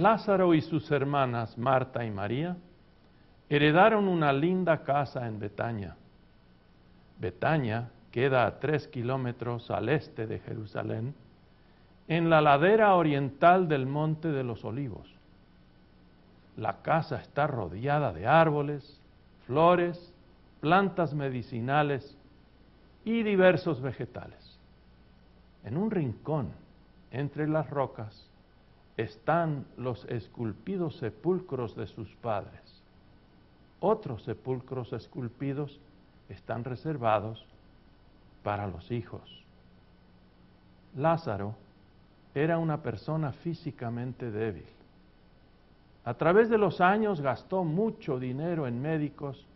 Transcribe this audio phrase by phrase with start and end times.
[0.00, 2.56] Lázaro y sus hermanas, Marta y María,
[3.50, 5.94] heredaron una linda casa en Betania.
[7.18, 11.14] Betania queda a tres kilómetros al este de Jerusalén,
[12.08, 15.14] en la ladera oriental del Monte de los Olivos.
[16.56, 18.98] La casa está rodeada de árboles,
[19.46, 20.14] flores,
[20.60, 22.16] plantas medicinales
[23.04, 24.58] y diversos vegetales.
[25.62, 26.48] En un rincón
[27.10, 28.29] entre las rocas
[29.00, 32.60] están los esculpidos sepulcros de sus padres.
[33.80, 35.80] Otros sepulcros esculpidos
[36.28, 37.44] están reservados
[38.42, 39.22] para los hijos.
[40.96, 41.54] Lázaro
[42.34, 44.66] era una persona físicamente débil.
[46.04, 49.46] A través de los años gastó mucho dinero en médicos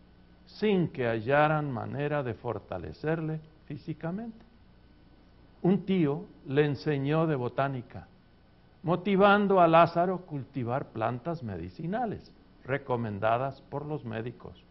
[0.47, 4.45] sin que hallaran manera de fortalecerle físicamente.
[5.63, 8.07] Un tío le enseñó de botánica,
[8.85, 12.33] motivando a Lázaro cultivar plantas medicinales
[12.65, 14.63] recomendadas por los médicos.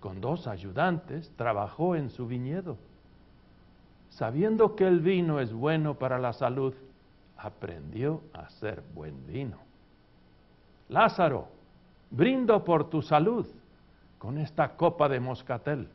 [0.00, 2.78] Con dos ayudantes trabajó en su viñedo.
[4.08, 6.74] Sabiendo que el vino es bueno para la salud,
[7.36, 9.58] aprendió a hacer buen vino.
[10.88, 11.48] Lázaro,
[12.10, 13.46] brindo por tu salud
[14.18, 15.88] con esta copa de moscatel,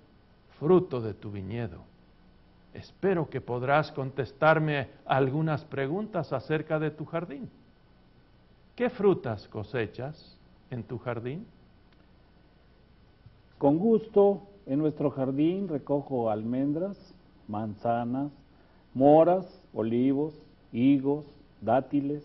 [0.59, 1.83] fruto de tu viñedo.
[2.73, 7.49] Espero que podrás contestarme algunas preguntas acerca de tu jardín.
[8.75, 10.35] ¿Qué frutas cosechas
[10.71, 11.45] en tu jardín?
[13.59, 16.97] Con gusto, en nuestro jardín recojo almendras,
[17.47, 18.31] manzanas,
[18.95, 20.33] moras, olivos,
[20.71, 21.25] higos,
[21.61, 22.23] dátiles,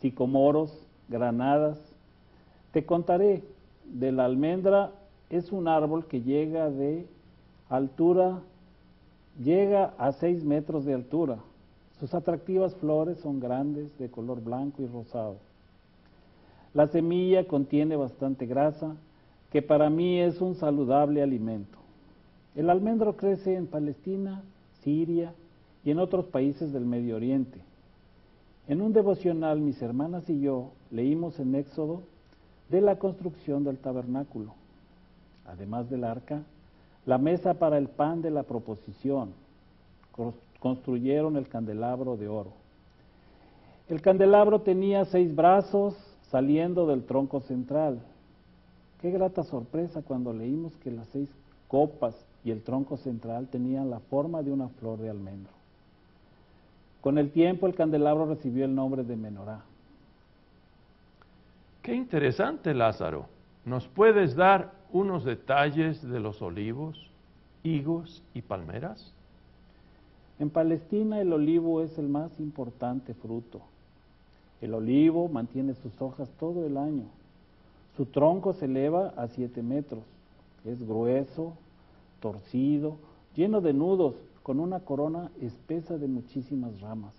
[0.00, 1.78] sicomoros, granadas.
[2.72, 3.42] Te contaré
[3.84, 4.92] de la almendra,
[5.28, 7.06] es un árbol que llega de
[7.68, 8.40] altura
[9.38, 11.38] Llega a 6 metros de altura.
[11.98, 15.36] Sus atractivas flores son grandes, de color blanco y rosado.
[16.74, 18.96] La semilla contiene bastante grasa,
[19.50, 21.78] que para mí es un saludable alimento.
[22.54, 24.42] El almendro crece en Palestina,
[24.82, 25.34] Siria
[25.84, 27.60] y en otros países del Medio Oriente.
[28.68, 32.02] En un devocional mis hermanas y yo leímos en Éxodo
[32.70, 34.54] de la construcción del tabernáculo.
[35.46, 36.42] Además del arca,
[37.06, 39.32] la mesa para el pan de la proposición.
[40.60, 42.52] Construyeron el candelabro de oro.
[43.88, 45.94] El candelabro tenía seis brazos
[46.30, 48.00] saliendo del tronco central.
[49.00, 51.28] Qué grata sorpresa cuando leímos que las seis
[51.66, 52.14] copas
[52.44, 55.52] y el tronco central tenían la forma de una flor de almendro.
[57.00, 59.62] Con el tiempo el candelabro recibió el nombre de menorá.
[61.82, 63.26] Qué interesante, Lázaro.
[63.64, 67.10] ¿Nos puedes dar unos detalles de los olivos,
[67.62, 69.12] higos y palmeras?
[70.38, 73.60] En Palestina el olivo es el más importante fruto.
[74.60, 77.04] El olivo mantiene sus hojas todo el año.
[77.96, 80.04] Su tronco se eleva a siete metros.
[80.64, 81.54] Es grueso,
[82.20, 82.96] torcido,
[83.34, 87.14] lleno de nudos, con una corona espesa de muchísimas ramas.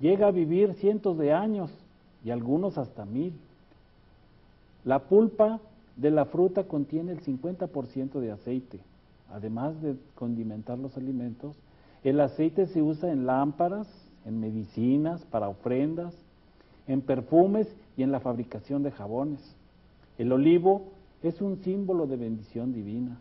[0.00, 1.70] Llega a vivir cientos de años
[2.24, 3.32] y algunos hasta mil.
[4.84, 5.60] La pulpa
[5.96, 8.80] de la fruta contiene el 50% de aceite.
[9.30, 11.56] Además de condimentar los alimentos,
[12.04, 13.88] el aceite se usa en lámparas,
[14.24, 16.14] en medicinas, para ofrendas,
[16.86, 19.40] en perfumes y en la fabricación de jabones.
[20.18, 20.92] El olivo
[21.22, 23.18] es un símbolo de bendición divina,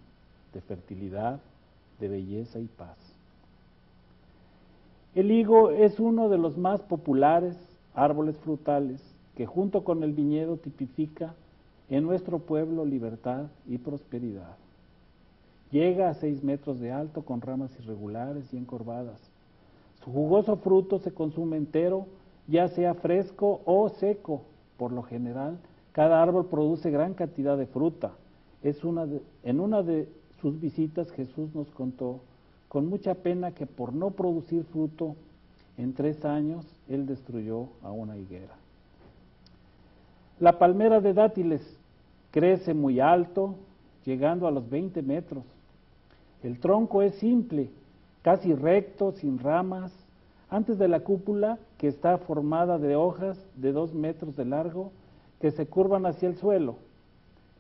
[0.53, 1.39] de fertilidad,
[2.00, 2.97] de belleza y paz.
[5.13, 7.56] El higo es uno de los más populares
[7.94, 9.01] árboles frutales
[9.35, 11.35] que junto con el viñedo tipifica
[11.91, 14.55] en nuestro pueblo libertad y prosperidad.
[15.71, 19.19] Llega a seis metros de alto con ramas irregulares y encorvadas.
[20.03, 22.07] Su jugoso fruto se consume entero,
[22.47, 24.43] ya sea fresco o seco.
[24.77, 25.59] Por lo general,
[25.91, 28.13] cada árbol produce gran cantidad de fruta.
[28.63, 29.05] Es una
[29.44, 30.07] en una de
[30.41, 32.21] sus visitas Jesús nos contó
[32.69, 35.17] con mucha pena que por no producir fruto,
[35.77, 38.55] en tres años él destruyó a una higuera.
[40.39, 41.81] La palmera de dátiles
[42.31, 43.56] crece muy alto,
[44.06, 45.44] llegando a los 20 metros.
[46.44, 47.69] El tronco es simple,
[48.22, 49.94] casi recto, sin ramas.
[50.50, 54.92] Antes de la cúpula, que está formada de hojas de dos metros de largo,
[55.39, 56.75] que se curvan hacia el suelo.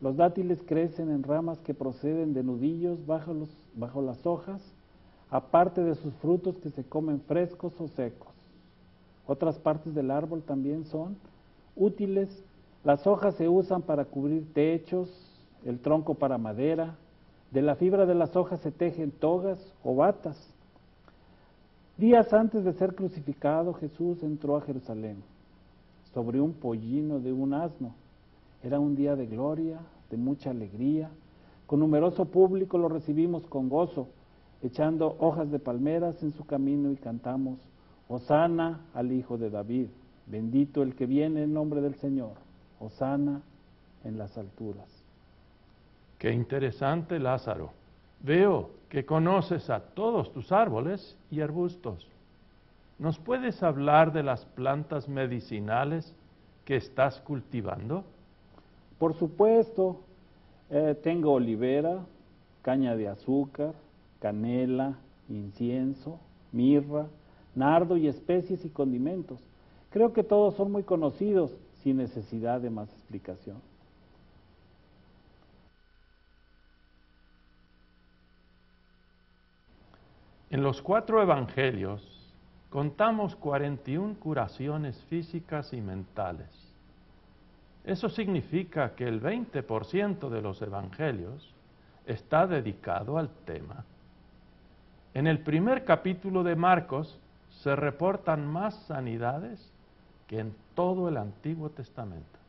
[0.01, 4.61] Los dátiles crecen en ramas que proceden de nudillos bajo, los, bajo las hojas,
[5.29, 8.29] aparte de sus frutos que se comen frescos o secos.
[9.27, 11.15] Otras partes del árbol también son
[11.75, 12.43] útiles
[12.83, 15.09] las hojas se usan para cubrir techos,
[15.65, 16.95] el tronco para madera.
[17.51, 20.37] De la fibra de las hojas se tejen togas o batas.
[21.97, 25.23] Días antes de ser crucificado, Jesús entró a Jerusalén.
[26.13, 27.93] sobre un pollino de un asno.
[28.63, 29.79] Era un día de gloria,
[30.09, 31.09] de mucha alegría.
[31.67, 34.07] Con numeroso público lo recibimos con gozo,
[34.61, 37.59] echando hojas de palmeras en su camino y cantamos,
[38.09, 39.87] Osana al Hijo de David,
[40.27, 42.33] bendito el que viene en nombre del Señor,
[42.81, 43.41] Osana
[44.03, 44.87] en las alturas.
[46.17, 47.71] Qué interesante, Lázaro.
[48.19, 52.07] Veo que conoces a todos tus árboles y arbustos.
[52.99, 56.13] ¿Nos puedes hablar de las plantas medicinales
[56.65, 58.03] que estás cultivando?
[58.99, 60.01] Por supuesto,
[60.69, 62.05] eh, tengo olivera,
[62.61, 63.73] caña de azúcar,
[64.19, 64.99] canela,
[65.29, 66.19] incienso,
[66.51, 67.07] mirra,
[67.55, 69.39] nardo y especies y condimentos.
[69.89, 71.51] Creo que todos son muy conocidos
[71.83, 73.61] sin necesidad de más explicación.
[80.49, 82.05] En los cuatro evangelios
[82.69, 86.49] contamos 41 curaciones físicas y mentales.
[87.83, 91.53] Eso significa que el 20% de los evangelios
[92.05, 93.85] está dedicado al tema.
[95.13, 97.19] En el primer capítulo de Marcos
[97.61, 99.71] se reportan más sanidades
[100.27, 102.39] que en todo el Antiguo Testamento.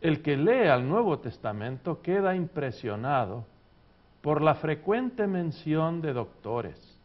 [0.00, 3.44] El que lee al Nuevo Testamento queda impresionado
[4.22, 6.98] por la frecuente mención de doctores.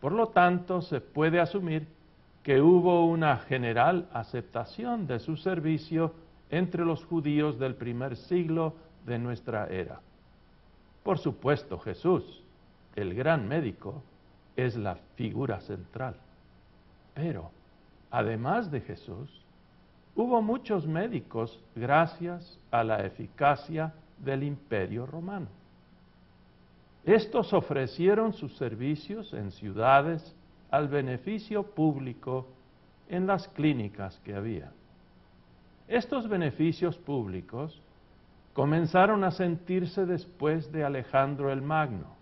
[0.00, 1.86] Por lo tanto, se puede asumir
[2.42, 6.12] que hubo una general aceptación de su servicio
[6.50, 8.74] entre los judíos del primer siglo
[9.06, 10.00] de nuestra era.
[11.02, 12.42] Por supuesto, Jesús,
[12.94, 14.02] el gran médico,
[14.56, 16.16] es la figura central.
[17.14, 17.50] Pero,
[18.14, 19.28] además de Jesús,
[20.14, 25.48] hubo muchos médicos gracias a la eficacia del imperio romano.
[27.02, 30.32] Estos ofrecieron sus servicios en ciudades
[30.70, 32.46] al beneficio público
[33.08, 34.70] en las clínicas que había.
[35.88, 37.82] Estos beneficios públicos
[38.52, 42.14] comenzaron a sentirse después de Alejandro el Magno,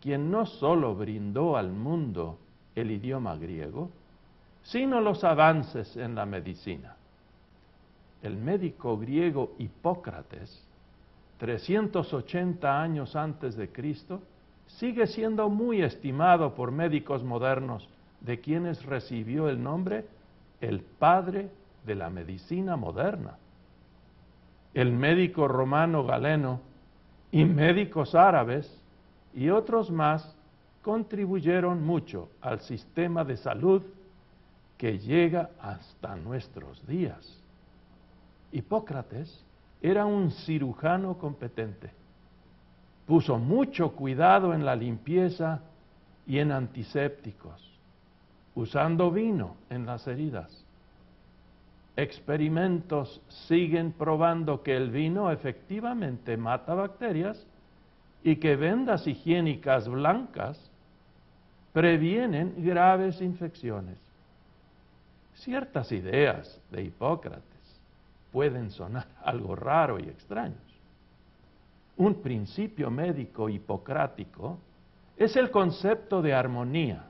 [0.00, 2.38] quien no sólo brindó al mundo
[2.74, 3.90] el idioma griego,
[4.62, 6.96] sino los avances en la medicina.
[8.22, 10.66] El médico griego Hipócrates
[11.42, 14.22] 380 años antes de Cristo,
[14.68, 17.88] sigue siendo muy estimado por médicos modernos,
[18.20, 20.06] de quienes recibió el nombre
[20.60, 21.50] el padre
[21.84, 23.38] de la medicina moderna.
[24.72, 26.60] El médico romano Galeno
[27.32, 28.80] y médicos árabes
[29.34, 30.36] y otros más
[30.80, 33.82] contribuyeron mucho al sistema de salud
[34.82, 37.40] que llega hasta nuestros días.
[38.50, 39.44] Hipócrates
[39.80, 41.92] era un cirujano competente.
[43.06, 45.60] Puso mucho cuidado en la limpieza
[46.26, 47.62] y en antisépticos,
[48.56, 50.64] usando vino en las heridas.
[51.94, 57.46] Experimentos siguen probando que el vino efectivamente mata bacterias
[58.24, 60.58] y que vendas higiénicas blancas
[61.72, 63.96] previenen graves infecciones.
[65.44, 67.42] Ciertas ideas de Hipócrates
[68.30, 70.60] pueden sonar algo raro y extraños.
[71.96, 74.58] Un principio médico hipocrático
[75.16, 77.06] es el concepto de armonía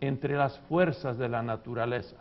[0.00, 2.16] entre las fuerzas de la naturaleza,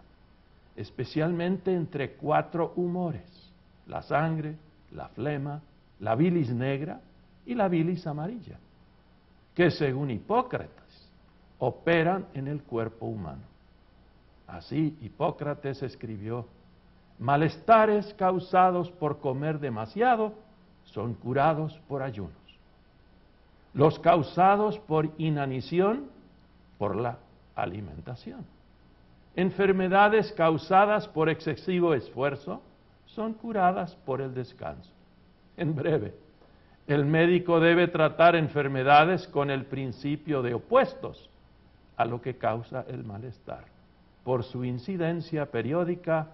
[0.76, 3.54] especialmente entre cuatro humores,
[3.88, 4.56] la sangre,
[4.92, 5.62] la flema,
[6.02, 7.00] la bilis negra
[7.46, 8.60] y la bilis amarilla,
[9.56, 11.10] que según Hipócrates
[11.60, 13.55] operan en el cuerpo humano.
[14.48, 16.48] Así Hipócrates escribió
[17.18, 20.34] Malestares causados por comer demasiado
[20.84, 22.34] son curados por ayunos.
[23.74, 26.10] Los causados por inanición,
[26.78, 27.18] por la
[27.56, 28.46] alimentación.
[29.36, 32.62] Enfermedades causadas por excesivo esfuerzo
[33.06, 34.92] son curadas por el descanso.
[35.58, 36.14] En breve,
[36.88, 41.30] el médico debe tratar enfermedades con el principio de opuestos
[41.98, 43.66] a lo que causa el malestar,
[44.26, 46.30] por su incidencia periódica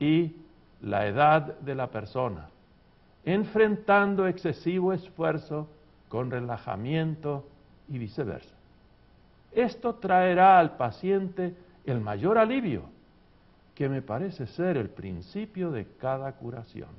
[0.00, 0.34] y
[0.82, 2.48] la edad de la persona,
[3.24, 5.68] enfrentando excesivo esfuerzo
[6.08, 7.46] con relajamiento
[7.88, 8.54] y viceversa.
[9.52, 11.54] Esto traerá al paciente
[11.86, 12.82] el mayor alivio,
[13.76, 16.90] que me parece ser el principio de cada curación.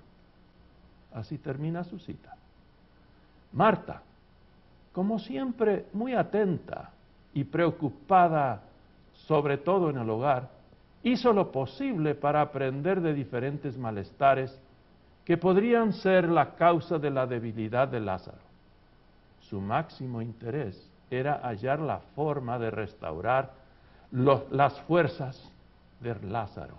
[1.13, 2.37] Así termina su cita.
[3.51, 4.01] Marta,
[4.93, 6.91] como siempre muy atenta
[7.33, 8.61] y preocupada,
[9.27, 10.49] sobre todo en el hogar,
[11.03, 14.59] hizo lo posible para aprender de diferentes malestares
[15.25, 18.39] que podrían ser la causa de la debilidad de Lázaro.
[19.39, 23.51] Su máximo interés era hallar la forma de restaurar
[24.11, 25.51] las fuerzas
[25.99, 26.75] de Lázaro.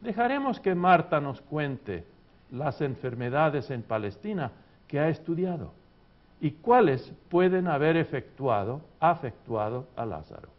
[0.00, 2.04] Dejaremos que Marta nos cuente
[2.50, 4.52] las enfermedades en Palestina
[4.86, 5.72] que ha estudiado
[6.40, 10.55] y cuáles pueden haber efectuado, afectuado a Lázaro.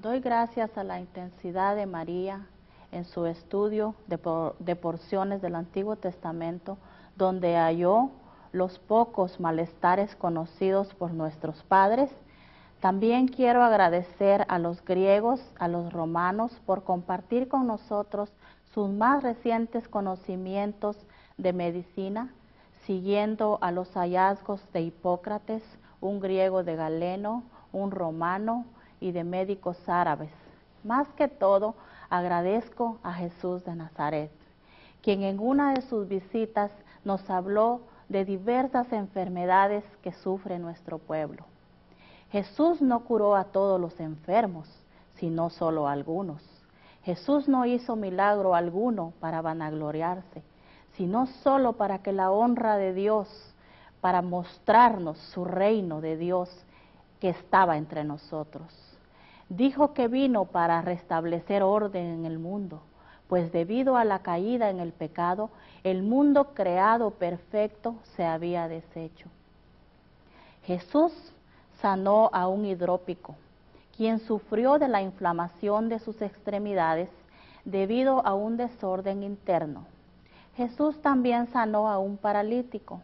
[0.00, 2.46] Doy gracias a la intensidad de María
[2.90, 4.16] en su estudio de,
[4.76, 6.78] porciones del Antiguo Testamento,
[7.16, 8.08] donde halló
[8.52, 12.10] los pocos malestares conocidos por nuestros padres.
[12.80, 18.32] También quiero agradecer a los griegos, a los romanos, por compartir con nosotros
[18.72, 20.96] sus más recientes conocimientos
[21.36, 22.32] de medicina,
[22.86, 25.62] siguiendo a los hallazgos de Hipócrates,
[26.00, 28.64] un griego de Galeno, un romano
[29.00, 30.30] y de médicos árabes.
[30.84, 31.74] Más que todo,
[32.08, 34.30] agradezco a Jesús de Nazaret,
[35.02, 36.70] quien en una de sus visitas
[37.04, 41.44] nos habló de diversas enfermedades que sufre nuestro pueblo.
[42.30, 44.68] Jesús no curó a todos los enfermos,
[45.14, 46.42] sino solo a algunos.
[47.02, 50.42] Jesús no hizo milagro alguno para vanagloriarse,
[50.92, 53.28] sino solo para que la honra de Dios,
[54.00, 56.48] para mostrarnos su reino de Dios
[57.20, 58.89] que estaba entre nosotros.
[59.50, 62.82] Dijo que vino para restablecer orden en el mundo,
[63.28, 65.50] pues debido a la caída en el pecado,
[65.82, 69.28] el mundo creado perfecto se había deshecho.
[70.62, 71.12] Jesús
[71.82, 73.34] sanó a un hidrópico,
[73.96, 77.10] quien sufrió de la inflamación de sus extremidades
[77.64, 79.84] debido a un desorden interno.
[80.56, 83.00] Jesús también sanó a un paralítico.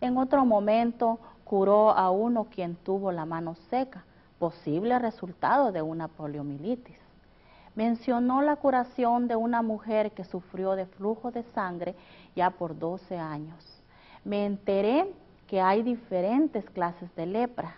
[0.00, 4.04] En otro momento curó a uno quien tuvo la mano seca,
[4.44, 6.98] posible resultado de una poliomielitis
[7.74, 11.94] mencionó la curación de una mujer que sufrió de flujo de sangre
[12.36, 13.64] ya por 12 años.
[14.22, 15.10] Me enteré
[15.46, 17.74] que hay diferentes clases de lepra.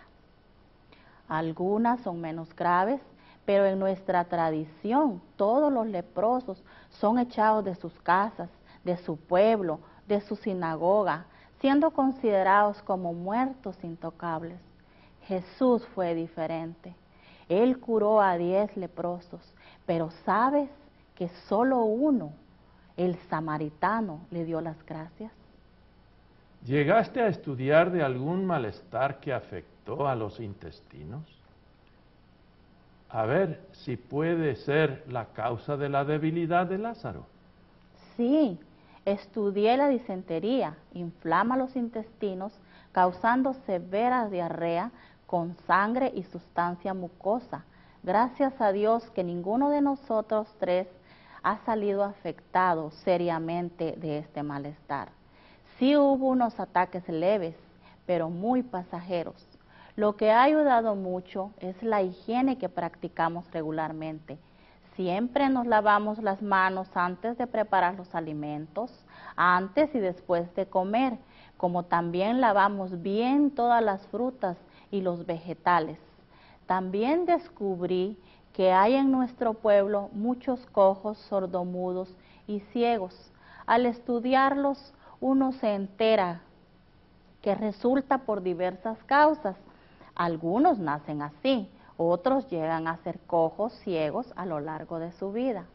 [1.29, 2.99] Algunas son menos graves,
[3.45, 8.49] pero en nuestra tradición todos los leprosos son echados de sus casas,
[8.83, 11.27] de su pueblo, de su sinagoga,
[11.61, 14.66] siendo considerados como muertos intocables.
[15.27, 16.93] Jesús fue diferente.
[17.49, 19.41] Él curó a diez leprosos
[19.87, 20.69] pero sabes
[21.15, 22.33] que solo uno,
[22.97, 25.31] el samaritano, le dio las gracias.
[26.65, 31.23] ¿Llegaste a estudiar de algún malestar que afectó a los intestinos?
[33.09, 37.25] A ver si puede ser la causa de la debilidad de Lázaro.
[38.17, 38.59] Sí,
[39.05, 42.51] estudié la disentería, inflama los intestinos,
[42.91, 44.91] causando severa diarrea
[45.27, 47.63] con sangre y sustancia mucosa
[48.07, 50.87] Gracias a Dios que ninguno de nosotros tres
[51.43, 55.09] ha salido afectado seriamente de este malestar.
[55.77, 57.55] Sí hubo unos ataques leves,
[58.05, 59.45] pero muy pasajeros.
[59.97, 64.37] Lo que ha ayudado mucho es la higiene que practicamos regularmente.
[64.95, 69.05] Siempre nos lavamos las manos antes de preparar los alimentos,
[69.35, 71.17] antes y después de comer,
[71.57, 74.55] como también lavamos bien todas las frutas
[74.91, 75.97] y los vegetales.
[76.65, 78.17] También descubrí
[78.53, 82.13] que hay en nuestro pueblo muchos cojos, sordomudos
[82.47, 83.31] y ciegos.
[83.65, 86.41] Al estudiarlos, uno se entera
[87.41, 89.55] que resulta por diversas causas.
[90.15, 95.65] Algunos nacen así, otros llegan a ser cojos, ciegos a lo largo de su vida.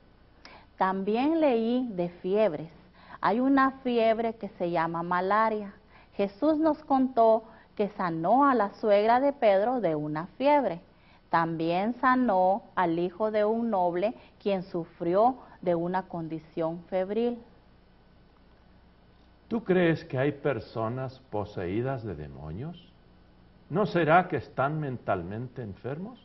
[0.76, 2.70] También leí de fiebres.
[3.20, 5.72] Hay una fiebre que se llama malaria.
[6.14, 7.44] Jesús nos contó
[7.76, 10.80] que sanó a la suegra de Pedro de una fiebre.
[11.30, 17.38] También sanó al hijo de un noble quien sufrió de una condición febril.
[19.48, 22.92] ¿Tú crees que hay personas poseídas de demonios?
[23.70, 26.18] ¿No será que están mentalmente enfermos?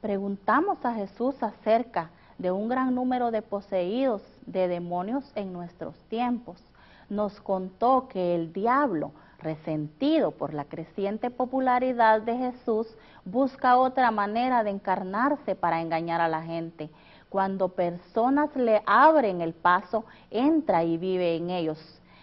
[0.00, 6.62] Preguntamos a Jesús acerca de un gran número de poseídos de demonios en nuestros tiempos.
[7.10, 12.86] Nos contó que el diablo resentido por la creciente popularidad de Jesús,
[13.24, 16.90] busca otra manera de encarnarse para engañar a la gente.
[17.28, 21.78] Cuando personas le abren el paso, entra y vive en ellos,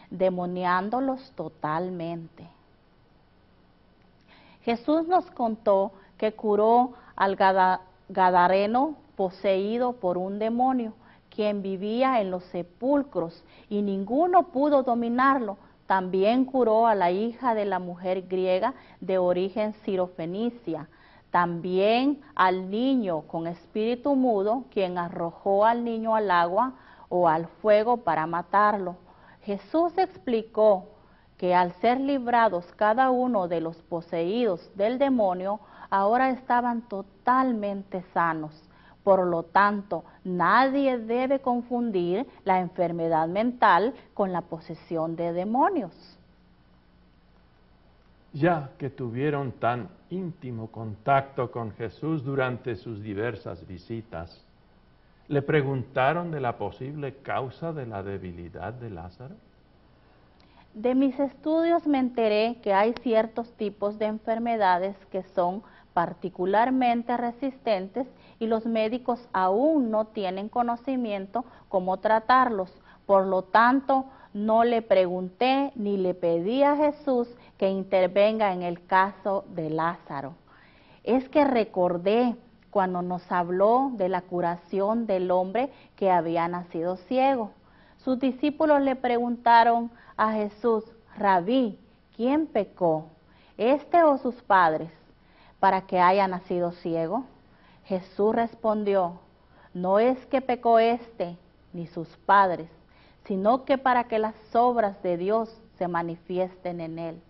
[0.09, 2.47] demoniándolos totalmente.
[4.63, 7.37] Jesús nos contó que curó al
[8.09, 10.93] Gadareno poseído por un demonio,
[11.29, 17.65] quien vivía en los sepulcros y ninguno pudo dominarlo también curó a la hija de
[17.65, 20.89] la mujer griega de origen sirofenicia.
[21.31, 26.73] También al niño con espíritu mudo, quien arrojó al niño al agua
[27.09, 28.97] o al fuego para matarlo.
[29.41, 30.89] Jesús explicó
[31.37, 38.66] que al ser librados cada uno de los poseídos del demonio, ahora estaban totalmente sanos,
[39.07, 45.93] Por lo tanto, nadie debe confundir la enfermedad mental con la posesión de demonios.
[48.33, 54.43] Ya que tuvieron tan íntimo contacto con Jesús durante sus diversas visitas,
[55.29, 59.35] ¿le preguntaron de la posible causa de la debilidad de Lázaro?
[60.73, 65.63] De mis estudios me enteré que hay ciertos tipos de enfermedades que son
[65.97, 68.05] particularmente resistentes
[68.37, 72.71] y los médicos aún no tienen conocimiento cómo tratarlos.
[73.07, 77.27] Por lo tanto, no le pregunté ni le pedí a Jesús
[77.57, 80.35] que intervenga en el caso de Lázaro.
[81.03, 82.35] Es que recordé
[82.69, 87.53] cuando nos habló de la curación del hombre que había nacido ciego.
[88.03, 90.83] Sus discípulos le preguntaron a Jesús,
[91.17, 91.79] Rabí,
[92.15, 93.07] ¿quién pecó?
[93.57, 94.91] ¿Este o sus padres?
[95.59, 97.25] Para que haya nacido ciego?
[97.85, 99.19] Jesús respondió,
[99.73, 101.37] no es que pecó éste
[101.73, 102.69] ni sus padres,
[103.25, 107.21] sino que para que las obras de Dios se manifiesten en él.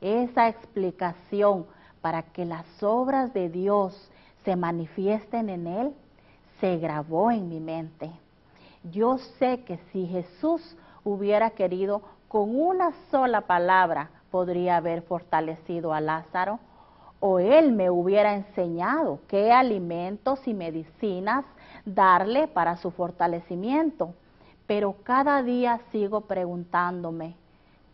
[0.00, 1.66] Esa explicación
[2.00, 4.10] para que las obras de Dios
[4.44, 5.94] se manifiesten en él
[6.60, 8.10] se grabó en mi mente.
[8.84, 16.00] Yo sé que si Jesús hubiera querido, con una sola palabra podría haber fortalecido a
[16.00, 16.58] Lázaro
[17.28, 21.44] o él me hubiera enseñado qué alimentos y medicinas
[21.84, 24.14] darle para su fortalecimiento.
[24.68, 27.34] Pero cada día sigo preguntándome,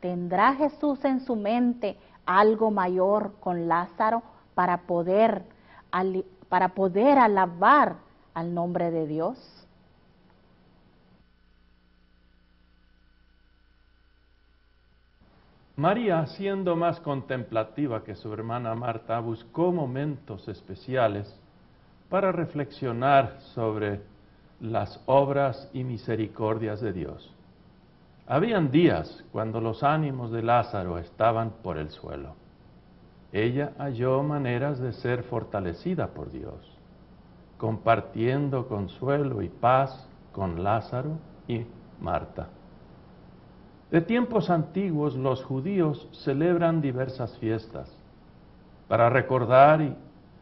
[0.00, 4.22] ¿tendrá Jesús en su mente algo mayor con Lázaro
[4.54, 5.44] para poder,
[6.50, 7.96] para poder alabar
[8.34, 9.61] al nombre de Dios?
[15.82, 21.36] María, siendo más contemplativa que su hermana Marta, buscó momentos especiales
[22.08, 24.00] para reflexionar sobre
[24.60, 27.34] las obras y misericordias de Dios.
[28.28, 32.36] Habían días cuando los ánimos de Lázaro estaban por el suelo.
[33.32, 36.78] Ella halló maneras de ser fortalecida por Dios,
[37.58, 41.18] compartiendo consuelo y paz con Lázaro
[41.48, 41.66] y
[41.98, 42.50] Marta.
[43.92, 47.94] De tiempos antiguos los judíos celebran diversas fiestas
[48.88, 49.94] para recordar y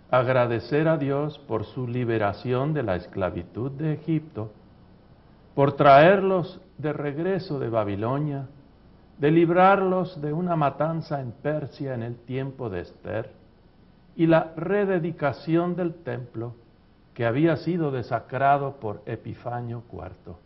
[0.08, 4.52] agradecer a Dios por su liberación de la esclavitud de Egipto,
[5.56, 8.46] por traerlos de regreso de Babilonia,
[9.18, 13.32] de librarlos de una matanza en Persia en el tiempo de Esther,
[14.14, 16.54] y la rededicación del templo
[17.14, 20.36] que había sido desacrado por Epifanio IV.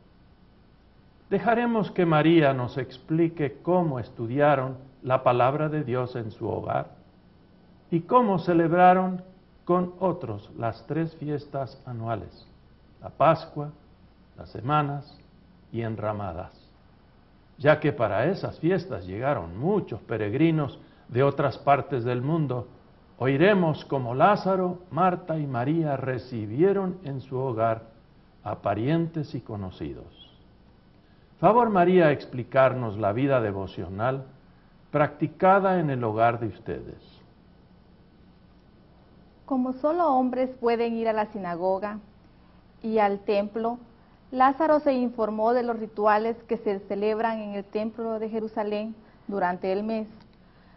[1.30, 6.90] Dejaremos que María nos explique cómo estudiaron la palabra de Dios en su hogar
[7.90, 9.22] y cómo celebraron
[9.64, 12.46] con otros las tres fiestas anuales,
[13.00, 13.70] la Pascua,
[14.36, 15.18] las semanas
[15.72, 16.52] y enramadas,
[17.58, 22.68] ya que para esas fiestas llegaron muchos peregrinos de otras partes del mundo,
[23.18, 27.82] oiremos cómo Lázaro, Marta y María recibieron en su hogar
[28.42, 30.23] a parientes y conocidos.
[31.40, 34.24] Favor María explicarnos la vida devocional
[34.92, 36.94] practicada en el hogar de ustedes.
[39.44, 41.98] Como solo hombres pueden ir a la sinagoga
[42.82, 43.78] y al templo,
[44.30, 48.94] Lázaro se informó de los rituales que se celebran en el templo de Jerusalén
[49.26, 50.06] durante el mes.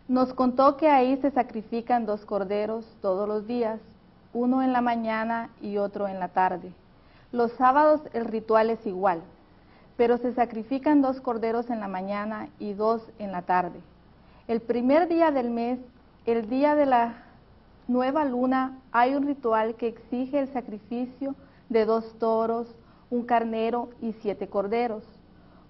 [0.07, 3.79] Nos contó que ahí se sacrifican dos corderos todos los días,
[4.33, 6.71] uno en la mañana y otro en la tarde.
[7.31, 9.21] Los sábados el ritual es igual
[9.97, 13.81] pero se sacrifican dos corderos en la mañana y dos en la tarde.
[14.47, 15.79] El primer día del mes,
[16.25, 17.23] el día de la
[17.87, 21.35] nueva luna, hay un ritual que exige el sacrificio
[21.69, 22.73] de dos toros,
[23.09, 25.03] un carnero y siete corderos,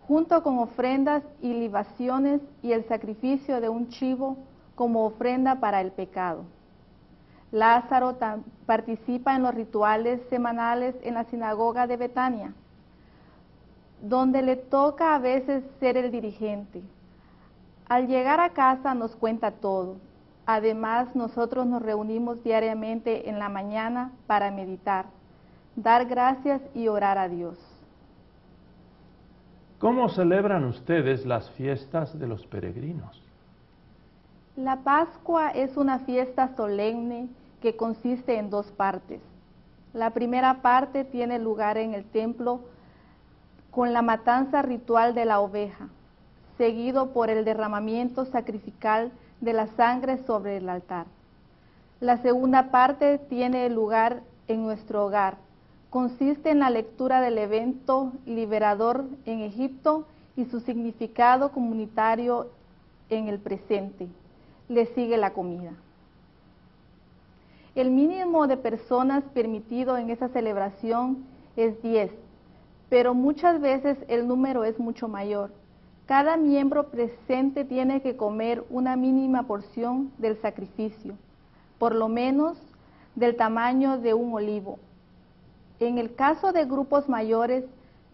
[0.08, 4.38] junto con ofrendas y libaciones y el sacrificio de un chivo
[4.76, 6.44] como ofrenda para el pecado.
[7.52, 8.18] Lázaro
[8.66, 12.54] participa en los rituales semanales en la sinagoga de Betania
[14.02, 16.82] donde le toca a veces ser el dirigente.
[17.88, 19.96] Al llegar a casa nos cuenta todo.
[20.46, 25.06] Además, nosotros nos reunimos diariamente en la mañana para meditar,
[25.76, 27.58] dar gracias y orar a Dios.
[29.80, 33.22] ¿Cómo celebran ustedes las fiestas de los peregrinos?
[34.56, 37.28] La Pascua es una fiesta solemne
[37.62, 39.22] que consiste en dos partes.
[39.94, 42.62] La primera parte tiene lugar en el templo
[43.72, 45.90] con la matanza ritual de la oveja,
[46.58, 51.06] seguido por el derramamiento sacrificial de la sangre sobre el altar.
[52.00, 55.38] La segunda parte tiene lugar en nuestro hogar,
[55.90, 62.50] consiste en la lectura del evento liberador en Egipto y su significado comunitario
[63.10, 64.08] en el presente.
[64.70, 65.72] Le sigue la comida.
[67.76, 71.26] El mínimo de personas permitido en esa celebración
[71.56, 72.12] es 10,
[72.90, 75.52] pero muchas veces el número es mucho mayor.
[76.06, 81.16] Cada miembro presente tiene que comer una mínima porción del sacrificio,
[81.80, 82.58] por lo menos
[83.16, 84.80] del tamaño de un olivo.
[85.80, 87.66] En el caso de grupos mayores,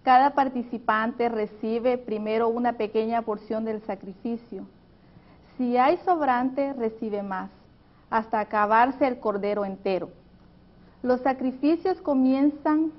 [0.02, 4.66] cada participante recibe primero una pequeña porción del sacrificio.
[5.58, 7.52] Si hay sobrante, recibe más,
[8.10, 10.10] hasta acabarse el cordero entero.
[11.04, 12.92] Los sacrificios comienzan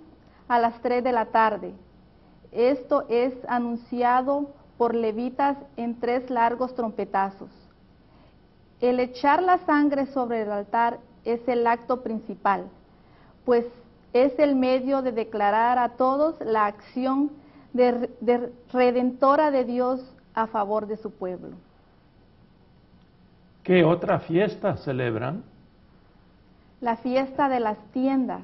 [0.48, 1.72] a las 3 de la tarde.
[2.52, 7.50] Esto es anunciado por levitas en tres largos trompetazos.
[8.80, 12.64] El echar la sangre sobre el altar es el acto principal,
[13.44, 13.64] pues
[14.12, 17.30] es el medio de declarar a todos la acción
[17.72, 20.00] de, redentora de Dios
[20.34, 21.56] a favor de su pueblo.
[23.62, 25.42] ¿Qué otra fiesta celebran?
[26.80, 28.42] La fiesta de las tiendas.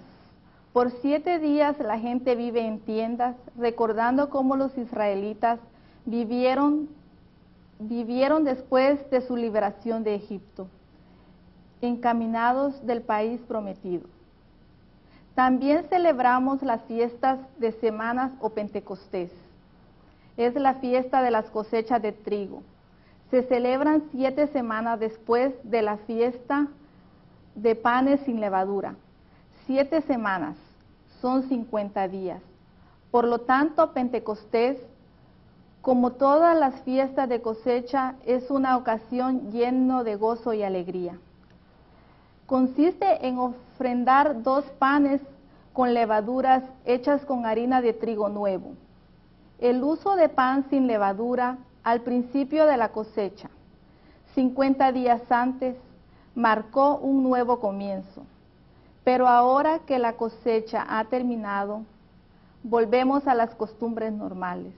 [0.73, 5.59] Por siete días la gente vive en tiendas, recordando cómo los israelitas
[6.07, 6.89] vivieron,
[7.81, 10.69] vivieron después de su liberación de Egipto,
[11.81, 14.07] encaminados del país prometido.
[15.35, 19.33] También celebramos las fiestas de semanas o Pentecostés.
[20.37, 22.63] Es la fiesta de las cosechas de trigo.
[23.33, 26.69] Se celebran siete semanas después de la fiesta
[27.57, 28.95] de panes sin levadura.
[29.71, 30.57] Siete semanas
[31.21, 32.43] son 50 días.
[33.13, 34.77] Por lo tanto, Pentecostés,
[35.81, 41.21] como todas las fiestas de cosecha, es una ocasión lleno de gozo y alegría
[42.51, 45.21] consiste en ofrendar dos panes
[45.73, 48.73] con levaduras hechas con harina de trigo nuevo.
[49.61, 53.51] El uso de pan sin levadura al principio de la cosecha,
[54.35, 55.77] 50 días antes,
[56.35, 58.25] marcó un nuevo comienzo.
[59.05, 61.83] Pero ahora que la cosecha ha terminado,
[62.63, 64.75] volvemos a las costumbres normales.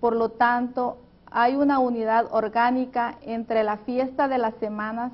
[0.00, 0.98] Por lo tanto,
[1.30, 5.12] hay una unidad orgánica entre la fiesta de las semanas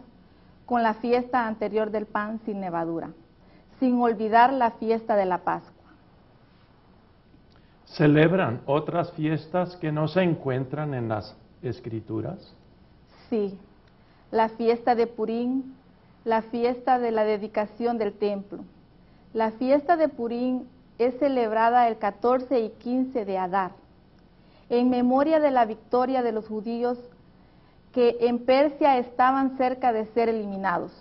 [0.66, 3.10] con la fiesta anterior del pan sin levadura,
[3.80, 5.72] sin olvidar la fiesta de la Pascua.
[7.86, 12.54] ¿Celebran otras fiestas que no se encuentran en las escrituras?
[13.30, 13.58] Sí,
[14.30, 15.74] la fiesta de Purín,
[16.28, 18.58] la fiesta de la dedicación del templo.
[19.32, 23.70] La fiesta de Purín es celebrada el 14 y 15 de Adar,
[24.68, 26.98] en memoria de la victoria de los judíos
[27.94, 30.92] que en Persia estaban cerca de ser eliminados.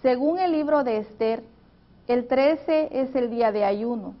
[0.00, 1.42] Según el libro de Esther,
[2.06, 4.14] el 13 es el día de ayuno.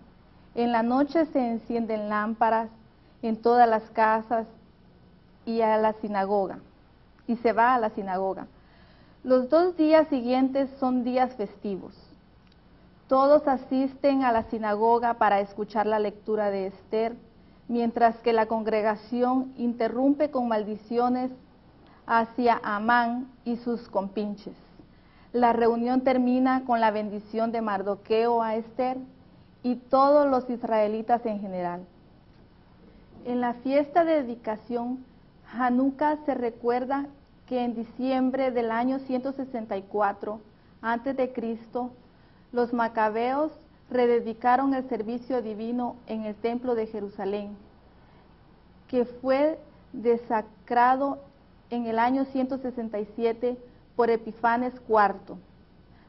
[0.56, 2.68] En la noche se encienden lámparas
[3.22, 4.48] en todas las casas
[5.46, 6.58] y a la sinagoga.
[7.28, 8.48] Y se va a la sinagoga.
[9.22, 11.92] Los dos días siguientes son días festivos.
[13.06, 17.14] Todos asisten a la sinagoga para escuchar la lectura de Esther,
[17.68, 21.30] mientras que la congregación interrumpe con maldiciones
[22.06, 24.56] hacia Amán y sus compinches.
[25.34, 28.96] La reunión termina con la bendición de Mardoqueo a Esther
[29.62, 31.82] y todos los israelitas en general.
[33.26, 35.04] En la fiesta de dedicación,
[35.52, 37.06] Hanukkah se recuerda
[37.50, 40.40] que en diciembre del año 164
[40.82, 41.32] a.C.,
[42.52, 43.50] los macabeos
[43.90, 47.56] rededicaron el servicio divino en el templo de Jerusalén,
[48.86, 49.58] que fue
[49.92, 51.18] desacrado
[51.70, 53.58] en el año 167
[53.96, 55.36] por Epifanes IV.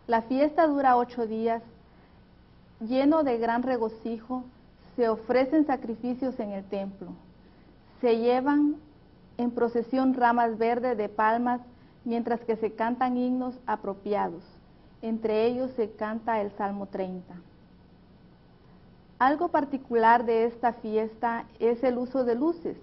[0.06, 1.63] La fiesta dura ocho días.
[2.82, 4.43] Lleno de gran regocijo,
[4.95, 7.13] se ofrecen sacrificios en el templo.
[7.99, 8.75] Se llevan
[9.41, 11.62] en procesión ramas verdes de palmas
[12.06, 14.43] mientras que se cantan himnos apropiados.
[15.01, 17.34] Entre ellos se canta el Salmo 30.
[19.19, 22.77] Algo particular de esta fiesta es el uso de luces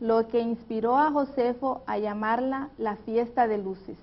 [0.00, 3.96] lo que inspiró a Josefo a llamarla la fiesta de luces.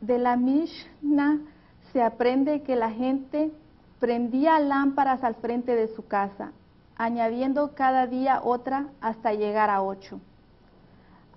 [0.00, 1.38] De la Mishnah
[1.92, 3.50] se aprende que la gente
[3.98, 6.52] prendía lámparas al frente de su casa,
[7.00, 10.20] añadiendo cada día otra hasta llegar a ocho.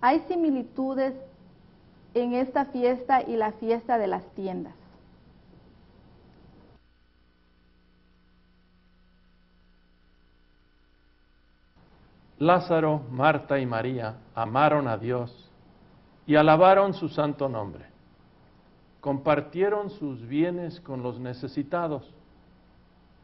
[0.02, 1.13] Hay similitudes
[2.13, 4.73] en esta fiesta y la fiesta de las tiendas.
[12.39, 15.49] Lázaro, Marta y María amaron a Dios
[16.28, 17.86] y alabaron su santo nombre.
[18.99, 22.13] Compartieron sus bienes con los necesitados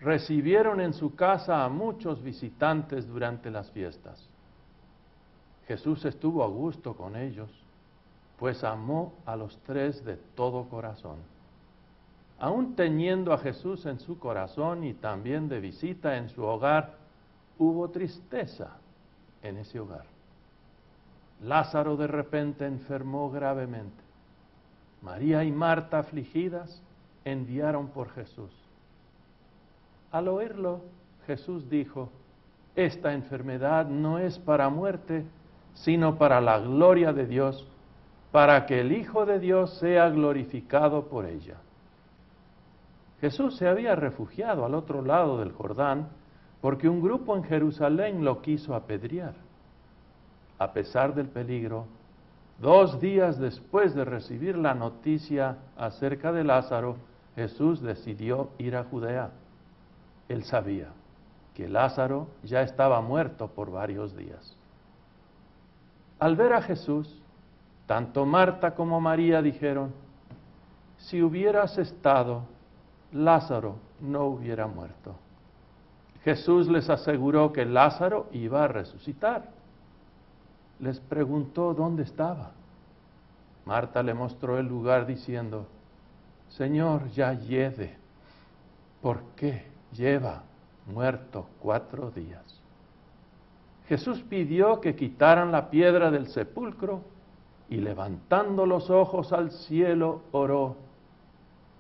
[0.01, 4.27] recibieron en su casa a muchos visitantes durante las fiestas.
[5.67, 7.49] Jesús estuvo a gusto con ellos,
[8.37, 11.17] pues amó a los tres de todo corazón.
[12.39, 16.95] Aún teniendo a Jesús en su corazón y también de visita en su hogar,
[17.57, 18.77] hubo tristeza
[19.43, 20.05] en ese hogar.
[21.43, 24.03] Lázaro de repente enfermó gravemente.
[25.01, 26.81] María y Marta, afligidas,
[27.25, 28.51] enviaron por Jesús.
[30.11, 30.81] Al oírlo,
[31.27, 32.09] Jesús dijo,
[32.75, 35.25] esta enfermedad no es para muerte,
[35.73, 37.67] sino para la gloria de Dios,
[38.31, 41.57] para que el Hijo de Dios sea glorificado por ella.
[43.21, 46.07] Jesús se había refugiado al otro lado del Jordán
[46.61, 49.33] porque un grupo en Jerusalén lo quiso apedrear.
[50.57, 51.85] A pesar del peligro,
[52.59, 56.97] dos días después de recibir la noticia acerca de Lázaro,
[57.35, 59.31] Jesús decidió ir a Judea.
[60.29, 60.89] Él sabía
[61.55, 64.55] que Lázaro ya estaba muerto por varios días.
[66.19, 67.21] Al ver a Jesús,
[67.87, 69.91] tanto Marta como María dijeron,
[70.97, 72.43] si hubieras estado,
[73.11, 75.15] Lázaro no hubiera muerto.
[76.23, 79.49] Jesús les aseguró que Lázaro iba a resucitar.
[80.79, 82.51] Les preguntó dónde estaba.
[83.65, 85.65] Marta le mostró el lugar diciendo,
[86.49, 87.97] Señor, ya lleve.
[89.01, 90.43] ¿Por qué lleva
[90.85, 92.43] muerto cuatro días?
[93.87, 97.01] Jesús pidió que quitaran la piedra del sepulcro
[97.69, 100.75] y levantando los ojos al cielo oró,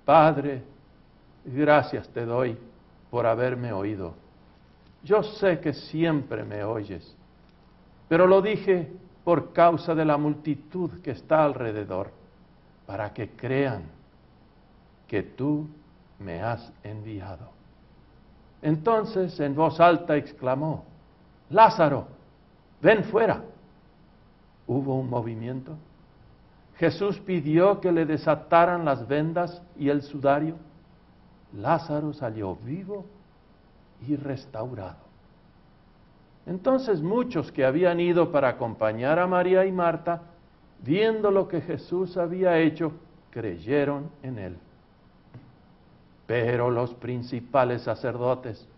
[0.05, 0.63] Padre,
[1.45, 2.57] gracias te doy
[3.11, 4.13] por haberme oído.
[5.03, 7.15] Yo sé que siempre me oyes,
[8.07, 8.91] pero lo dije
[9.23, 12.11] por causa de la multitud que está alrededor,
[12.87, 13.83] para que crean
[15.07, 15.67] que tú
[16.17, 17.58] me has enviado.
[18.61, 20.85] Entonces en voz alta exclamó,
[21.49, 22.07] Lázaro,
[22.81, 23.41] ven fuera.
[24.67, 25.73] Hubo un movimiento.
[26.77, 30.55] Jesús pidió que le desataran las vendas y el sudario.
[31.53, 33.05] Lázaro salió vivo
[34.07, 35.09] y restaurado.
[36.45, 40.21] Entonces muchos que habían ido para acompañar a María y Marta,
[40.83, 42.93] viendo lo que Jesús había hecho,
[43.31, 44.57] creyeron en él.
[46.29, 48.69] Pero los principales sacerdotes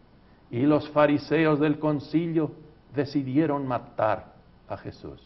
[0.51, 2.53] y los fariseos del concilio
[2.95, 4.27] decidieron matar
[4.69, 5.19] a Jesús.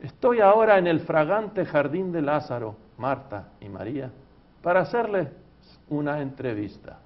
[0.00, 4.10] Estoy ahora en el fragante jardín de Lázaro, Marta y María,
[4.62, 5.28] para hacerles
[5.90, 7.00] una entrevista.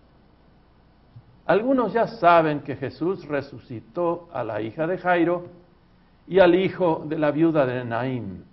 [1.47, 5.47] Algunos ya saben que Jesús resucitó a la hija de Jairo
[6.29, 8.45] y al hijo de la viuda de Naim,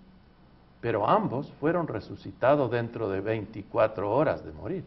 [0.82, 4.86] pero ambos fueron resucitados dentro de 24 horas de morir.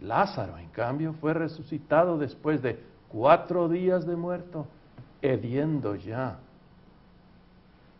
[0.00, 4.66] Lázaro, en cambio, fue resucitado después de cuatro días de muerto,
[5.22, 6.38] hediendo ya.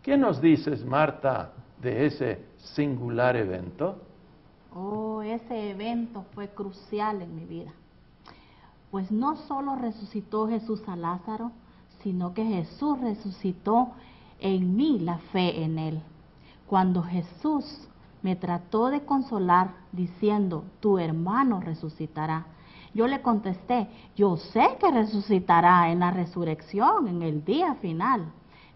[0.03, 3.97] ¿Qué nos dices, Marta, de ese singular evento?
[4.75, 7.73] Oh, ese evento fue crucial en mi vida.
[8.91, 11.53] Pues no solo resucitó Jesús a Lázaro,
[12.03, 13.93] sino que Jesús resucitó
[14.41, 16.03] en mí la fe en él.
[16.67, 17.89] Cuando Jesús
[18.23, 22.47] me trató de consolar diciendo, tu hermano resucitará.
[22.95, 28.33] Yo le contesté, yo sé que resucitará en la resurrección, en el día final.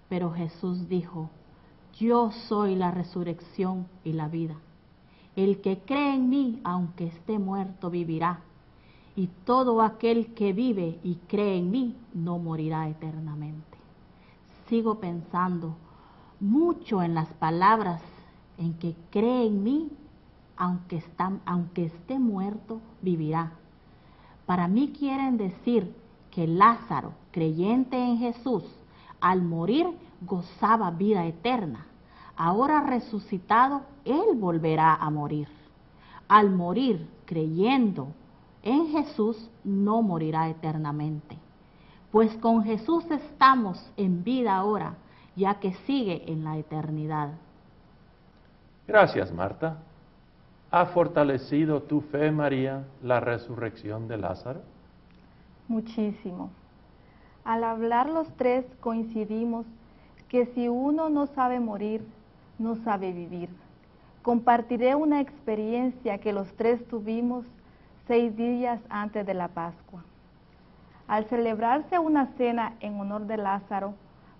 [0.08, 1.30] Pero Jesús dijo,
[1.98, 4.56] yo soy la resurrección y la vida.
[5.34, 8.40] El que cree en mí, aunque esté muerto, vivirá.
[9.16, 13.78] Y todo aquel que vive y cree en mí, no morirá eternamente.
[14.68, 15.74] Sigo pensando,
[16.40, 18.00] mucho en las palabras
[18.58, 19.90] en que cree en mí,
[20.56, 21.02] aunque,
[21.44, 23.52] aunque esté muerto, vivirá.
[24.46, 25.94] Para mí quieren decir
[26.30, 28.64] que Lázaro, creyente en Jesús,
[29.20, 29.86] al morir
[30.22, 31.86] gozaba vida eterna.
[32.36, 35.48] Ahora resucitado, él volverá a morir.
[36.28, 38.08] Al morir creyendo
[38.62, 41.36] en Jesús, no morirá eternamente.
[42.10, 44.96] Pues con Jesús estamos en vida ahora
[45.38, 47.30] ya que sigue en la eternidad.
[48.86, 49.78] Gracias, Marta.
[50.70, 54.60] ¿Ha fortalecido tu fe, María, la resurrección de Lázaro?
[55.68, 56.50] Muchísimo.
[57.44, 59.64] Al hablar los tres coincidimos
[60.28, 62.04] que si uno no sabe morir,
[62.58, 63.48] no sabe vivir.
[64.22, 67.46] Compartiré una experiencia que los tres tuvimos
[68.06, 70.02] seis días antes de la Pascua.
[71.06, 73.94] Al celebrarse una cena en honor de Lázaro,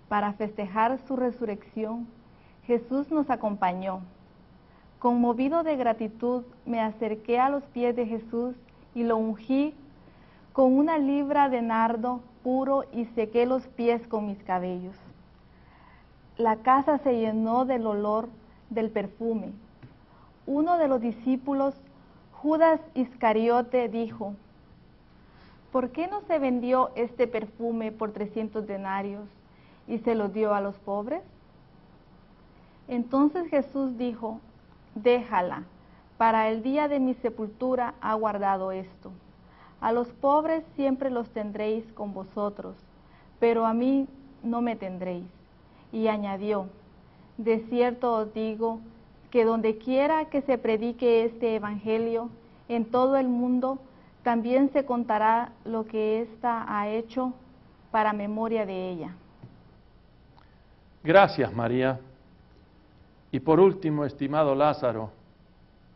[0.09, 2.07] para festejar su resurrección,
[2.65, 4.01] Jesús nos acompañó.
[4.97, 8.55] Conmovido de gratitud, me acerqué a los pies de Jesús
[8.95, 9.73] y lo ungí
[10.51, 14.95] con una libra de nardo puro y sequé los pies con mis cabellos.
[16.37, 18.27] La casa se llenó del olor
[18.69, 19.51] del perfume.
[20.47, 21.75] Uno de los discípulos,
[22.33, 24.33] Judas Iscariote, dijo,
[25.71, 29.29] ¿por qué no se vendió este perfume por 300 denarios
[29.89, 31.21] y se lo dio a los pobres?
[32.87, 34.39] Entonces Jesús dijo,
[34.95, 35.63] déjala,
[36.17, 39.11] para el día de mi sepultura ha guardado esto.
[39.81, 42.75] A los pobres siempre los tendréis con vosotros,
[43.39, 44.07] pero a mí
[44.43, 45.25] no me tendréis.
[45.91, 46.67] Y añadió,
[47.37, 48.79] de cierto os digo
[49.31, 52.29] que donde quiera que se predique este Evangelio
[52.67, 53.79] en todo el mundo,
[54.23, 57.33] también se contará lo que ésta ha hecho
[57.91, 59.15] para memoria de ella.
[61.03, 61.99] Gracias, María.
[63.31, 65.11] Y por último, estimado Lázaro,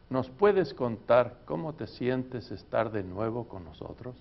[0.09, 4.15] ¿nos puedes contar cómo te sientes estar de nuevo con nosotros?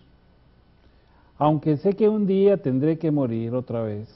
[1.39, 4.09] Aunque sé que un día tendré que morir otra vez,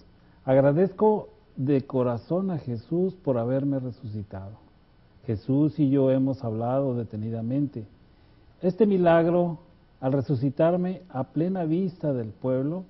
[0.44, 4.52] agradezco de corazón a Jesús por haberme resucitado.
[5.26, 7.85] Jesús y yo hemos hablado detenidamente.
[8.62, 9.59] Este milagro,
[10.00, 12.85] al resucitarme a plena vista del pueblo,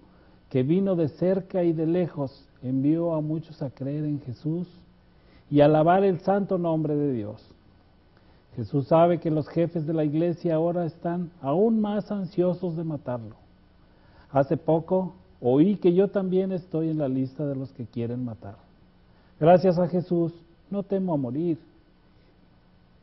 [0.51, 4.69] que vino de cerca y de lejos, envió a muchos a creer en Jesús
[5.51, 7.43] y alabar el santo nombre de Dios.
[8.57, 13.37] Jesús sabe que los jefes de la iglesia ahora están aún más ansiosos de matarlo.
[14.31, 18.57] Hace poco oí que yo también estoy en la lista de los que quieren matar.
[19.39, 20.33] Gracias a Jesús
[20.71, 21.59] no temo a morir.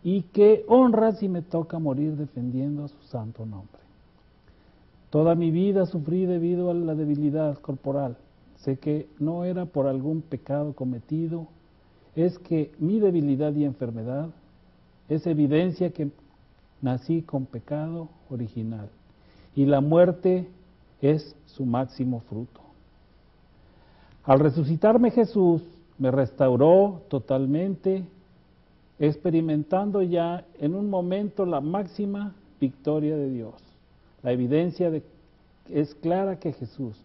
[0.04, 3.82] Y qué honra si me toca morir defendiendo a su santo nombre.
[5.12, 8.18] Toda mi vida sufrí debido a la debilidad corporal.
[8.64, 11.48] Sé que no era por algún pecado cometido
[12.16, 14.30] es que mi debilidad y enfermedad
[15.10, 16.12] es evidencia que
[16.82, 18.90] nací con pecado original
[19.56, 20.48] y la muerte
[21.02, 22.62] es su máximo fruto.
[24.24, 25.62] Al resucitarme Jesús
[25.98, 28.04] me restauró totalmente,
[28.98, 33.56] experimentando ya en un momento la máxima victoria de Dios.
[34.22, 35.04] La evidencia de,
[35.70, 36.98] es clara que Jesús,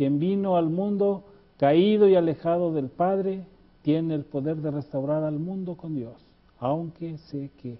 [0.00, 1.24] quien vino al mundo
[1.58, 3.44] caído y alejado del Padre,
[3.82, 6.14] tiene el poder de restaurar al mundo con Dios,
[6.58, 7.76] aunque sé que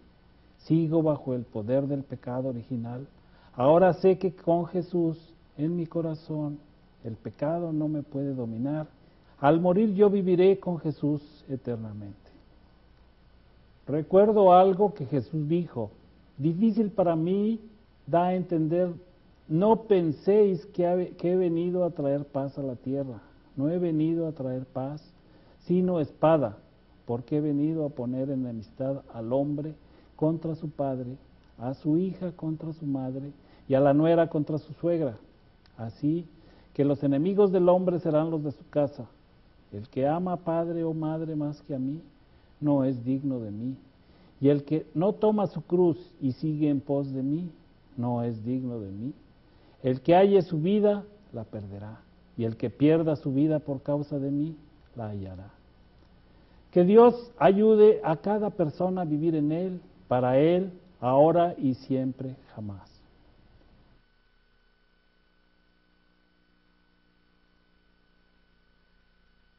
[0.58, 3.06] sigo bajo el poder del pecado original.
[3.54, 5.16] Ahora sé que con Jesús
[5.56, 6.58] en mi corazón
[7.04, 8.86] el pecado no me puede dominar.
[9.38, 12.30] Al morir yo viviré con Jesús eternamente.
[13.86, 15.90] Recuerdo algo que Jesús dijo,
[16.36, 17.60] difícil para mí
[18.06, 18.92] da a entender,
[19.50, 23.20] no penséis que, he venido a traer paz a la tierra,
[23.56, 25.02] no he venido a traer paz,
[25.66, 26.56] sino espada,
[27.04, 29.74] porque he venido a poner en amistad al hombre
[30.14, 31.16] contra su padre,
[31.58, 33.32] a su hija contra su madre
[33.68, 35.18] y a la nuera contra su suegra.
[35.76, 36.26] Así
[36.72, 39.06] que los enemigos del hombre serán los de su casa.
[39.72, 42.00] El que ama a padre o madre más que a mí,
[42.60, 43.74] no es digno de mí.
[44.40, 47.50] Y el que no toma su cruz y sigue en pos de mí,
[47.96, 49.12] no es digno de mí.
[49.82, 52.00] El que halle su vida, la perderá.
[52.36, 54.56] Y el que pierda su vida por causa de mí,
[54.96, 55.50] la hallará.
[56.70, 62.36] Que Dios ayude a cada persona a vivir en Él, para Él, ahora y siempre,
[62.54, 62.89] jamás.